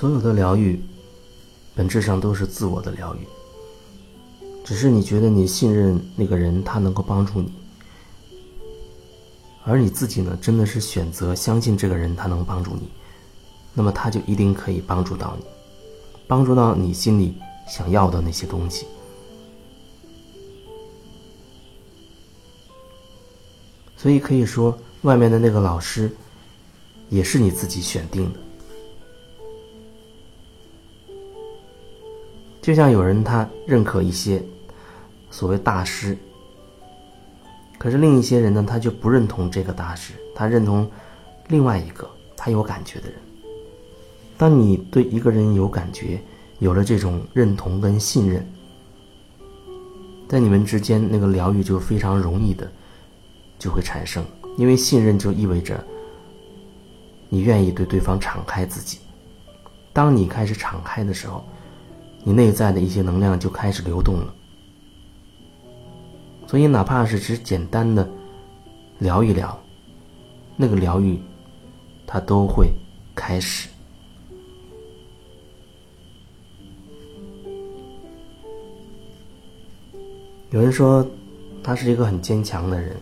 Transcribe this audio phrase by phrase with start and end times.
[0.00, 0.80] 所有的疗愈，
[1.74, 3.18] 本质上都是自我的疗愈。
[4.64, 7.52] 只是你觉得你信任那个人，他能够帮助你，
[9.62, 12.88] 而你自己呢，真的是选择相信这个人，他能帮助你，
[13.74, 15.44] 那么他就一定可以帮助到你，
[16.26, 17.34] 帮助到你心里
[17.68, 18.86] 想要的那些东西。
[23.98, 26.10] 所以可以说，外面的那个老师，
[27.10, 28.40] 也是你自己选定的。
[32.60, 34.42] 就像有人他认可一些
[35.30, 36.16] 所谓大师，
[37.78, 40.88] 可是另一些人呢，他就不认同这个大师，他认同
[41.48, 43.18] 另外一个他有感觉的人。
[44.36, 46.20] 当你对一个人有感觉，
[46.58, 48.46] 有了这种认同跟信任，
[50.28, 52.70] 在你们之间那个疗愈就非常容易的。
[53.58, 54.24] 就会产生，
[54.56, 55.84] 因为信任就意味着
[57.28, 59.00] 你愿意对对方敞开自己。
[59.92, 61.44] 当你开始敞开的时候，
[62.22, 64.34] 你内在的一些能量就开始流动了。
[66.46, 68.08] 所以，哪怕是只简单的
[68.98, 69.58] 聊一聊，
[70.56, 71.18] 那个疗愈，
[72.06, 72.72] 它都会
[73.14, 73.68] 开始。
[80.50, 81.06] 有人说，
[81.62, 82.96] 他是一个很坚强的人。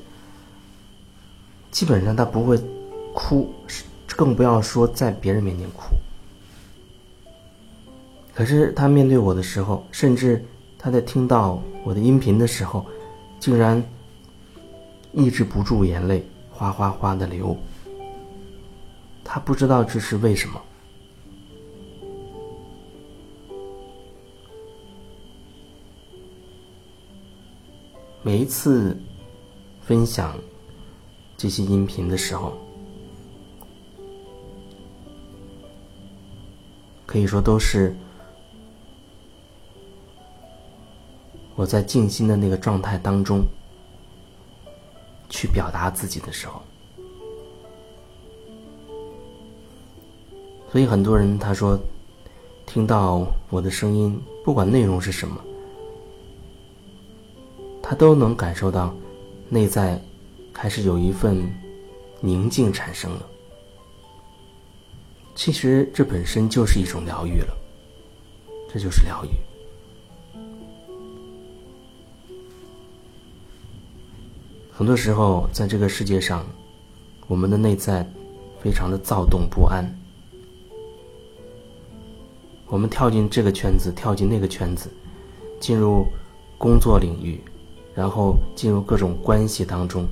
[1.70, 2.58] 基本上他不会
[3.14, 3.50] 哭，
[4.08, 5.96] 更不要说在别人面前哭。
[8.38, 10.40] 可是他面对我的时候，甚至
[10.78, 12.86] 他在听到我的音频的时候，
[13.40, 13.82] 竟然
[15.10, 17.56] 抑制不住眼泪哗哗哗的流。
[19.24, 20.62] 他不知道这是为什么。
[28.22, 28.96] 每一次
[29.80, 30.38] 分享。
[31.36, 32.56] 这些音频的时候，
[37.04, 37.96] 可以说都是
[41.58, 43.44] 我在静心的那个状态当中
[45.28, 46.62] 去表达自己的时候。
[50.70, 51.76] 所以很多人他说，
[52.64, 55.36] 听到我的声音，不管内容是什么，
[57.82, 58.94] 他都能感受到
[59.48, 60.00] 内在。
[60.50, 61.48] 开始有一份
[62.20, 63.22] 宁静产生了。
[65.36, 67.56] 其实这本身就是一种疗愈了，
[68.68, 69.28] 这就是疗愈。
[74.78, 76.46] 很多时候，在这个世界上，
[77.26, 78.08] 我们的内在
[78.60, 79.84] 非常的躁动不安。
[82.68, 84.88] 我们跳进这个圈子，跳进那个圈子，
[85.58, 86.06] 进入
[86.56, 87.40] 工作领域，
[87.92, 90.06] 然后进入各种关系当中。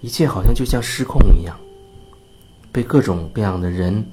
[0.00, 1.56] 一切好像就像失控一样，
[2.72, 4.04] 被各种各样的人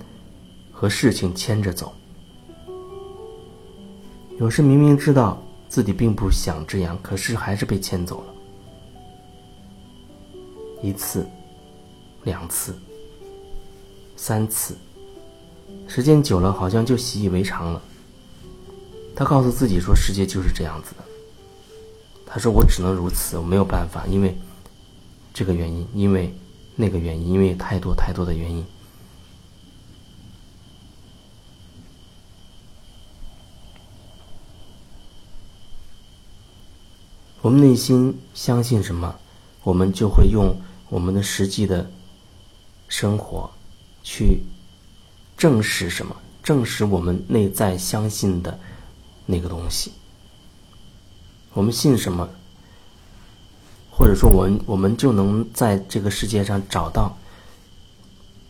[0.72, 1.92] 和事情牵着走。
[4.38, 8.34] 有时明明知道自己并不想这样，可是还是被牵走了。
[10.82, 11.26] 一次、
[12.24, 12.78] 两次、
[14.16, 14.76] 三次，
[15.88, 17.82] 时间久了，好像就习以为常了。
[19.16, 21.04] 他告诉自己说：“世界就是这样子的。”
[22.28, 24.38] 他说：“我只能如此，我没有办法，因为……”
[25.34, 26.34] 这个原因，因为
[26.76, 28.66] 那个原因，因为太多太多的原因。
[37.46, 39.20] 我们内心相信什么，
[39.62, 40.56] 我们就会用
[40.90, 41.92] 我们的实际的
[42.88, 43.52] 生活
[44.02, 44.42] 去
[45.38, 48.60] 证实什么，证实我们内在相信的
[49.28, 49.92] 那个东西。
[51.54, 52.28] 我们信什么？
[53.92, 57.16] 或者说，我们我们就能在这个世界上找到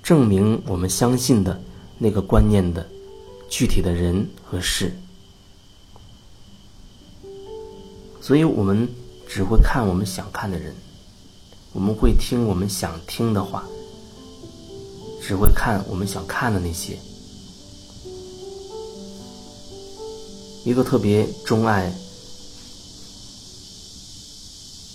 [0.02, 1.62] 证明我们相信的
[1.98, 2.88] 那个观念的
[3.50, 4.98] 具体的人和事。
[8.26, 8.90] 所以我们
[9.30, 10.74] 只会看我们想看的人，
[11.74, 13.64] 我们会听我们想听的话，
[15.22, 16.98] 只会看我们想看的那些。
[20.64, 21.94] 一个特别钟爱。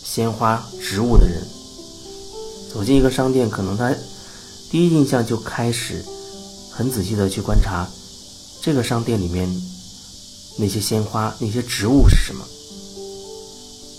[0.03, 1.41] 鲜花、植物的人
[2.75, 3.94] 走进一个商店，可能他
[4.73, 6.05] 第一印象就开始
[6.69, 7.88] 很仔细的去观察
[8.61, 9.49] 这个商店里面
[10.59, 12.44] 那些鲜花、那些植物是什么。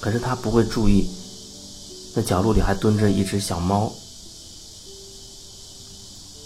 [0.02, 1.08] 可是他不会注意，
[2.16, 3.90] 那角落里还蹲着一只小猫。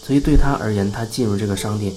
[0.04, 1.92] 所以对他而言，他进入这个商店，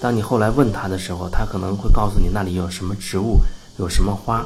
[0.00, 3.38] 当你后来问他的时候，他可能会告诉你那里有什么植物，
[3.78, 4.44] 有什么花。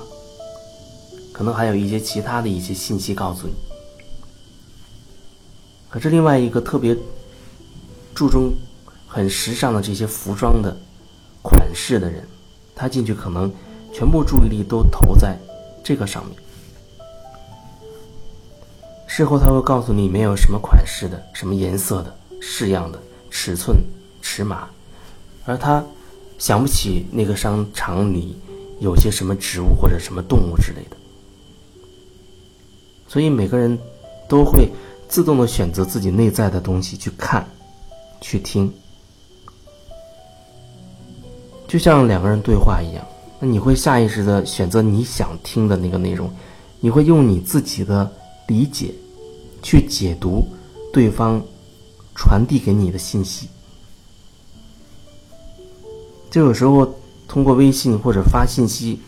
[1.32, 3.54] 可能还有一些其他的一些信息告诉你，
[5.88, 6.96] 可是另外一个特别
[8.14, 8.52] 注重
[9.08, 10.76] 很时尚的这些服装的
[11.42, 12.24] 款式的人，
[12.76, 13.52] 他进去可能
[13.92, 15.36] 全部注意力都投在
[15.84, 16.34] 这个上面。
[19.06, 22.98] 事后他会告诉你没有什么款式的、什么颜色的、式样的、
[23.30, 23.76] 尺寸、
[24.20, 24.68] 尺码，
[25.44, 25.84] 而他
[26.36, 28.36] 想不起那个商场里
[28.80, 30.96] 有些什么植物或者什么动物之类的。
[33.06, 33.78] 所以每个人
[34.28, 34.68] 都会
[35.08, 37.46] 自动的选择自己内在的东西去看、
[38.20, 38.72] 去听，
[41.68, 43.06] 就像两个人对话一样。
[43.44, 46.30] 你会下意识的选择你想听的那个内容，
[46.80, 48.10] 你会用你自己的
[48.48, 48.94] 理解。
[49.66, 50.46] 去解读
[50.92, 51.42] 对方
[52.14, 53.48] 传递给你的信息，
[56.30, 56.86] 就有时候
[57.26, 59.00] 通过微信或者发信息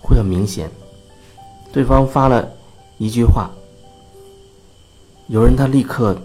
[0.00, 0.70] 会很明显，
[1.74, 2.50] 对方发了
[2.96, 3.50] 一句话，
[5.26, 6.18] 有人他立刻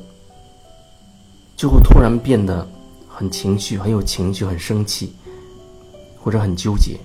[1.57, 2.65] 就会突然变得
[3.05, 5.13] 很情绪，很有情绪，很生气，
[6.23, 6.97] 或者很纠结，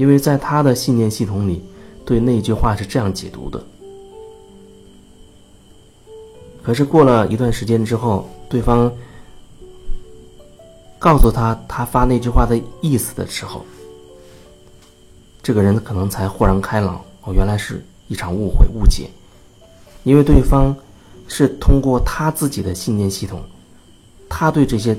[0.00, 1.62] 因为在他的信念系统里，
[2.06, 3.62] 对那句话是这样解读的。
[6.62, 8.90] 可是过了一段时间之后，对方
[10.98, 13.62] 告诉他他发那句话的意思的时候，
[15.42, 16.98] 这个人可能才豁然开朗。
[17.20, 19.10] 哦，原来是一场误会、误解，
[20.04, 20.74] 因为对方
[21.28, 23.42] 是通过他自己的信念系统，
[24.30, 24.96] 他对这些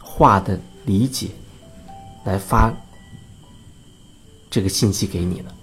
[0.00, 1.28] 话的理解
[2.24, 2.74] 来发
[4.50, 5.54] 这个信息给你的，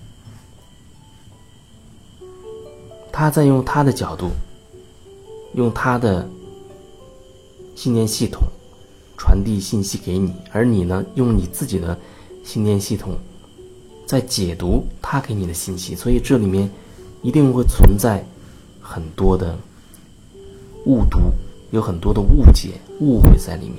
[3.11, 4.31] 他在用他的角度。
[5.53, 6.27] 用他的
[7.77, 8.41] 信念系统
[9.17, 11.97] 传递信息给你，而你呢，用你自己的
[12.43, 13.17] 信念系统
[14.05, 16.69] 在解读他给你的信息，所以这里面
[17.21, 18.21] 一定会存在
[18.81, 19.57] 很多的
[20.87, 21.19] 误读，
[21.71, 23.77] 有很多的误解、误会在里面。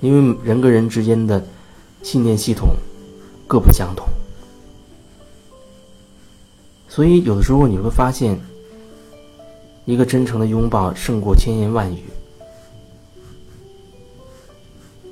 [0.00, 1.46] 因为人跟人之间的
[2.04, 2.68] 信念系统
[3.48, 4.06] 各不相同，
[6.88, 8.38] 所以有的时候你会发现。
[9.86, 12.02] 一个真诚的拥抱胜过千言万语，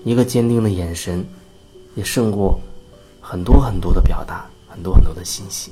[0.03, 1.23] 一个坚定的眼神
[1.95, 2.59] 也胜过
[3.21, 5.71] 很多很多的表达，很多很多的信息。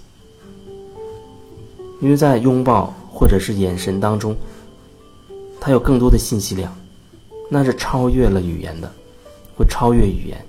[2.03, 4.37] 因为在拥抱或者是眼神当中，
[5.59, 6.71] 它有更多的信息量，
[7.49, 8.93] 那是超越了语言的，
[9.57, 10.47] 会超越语言。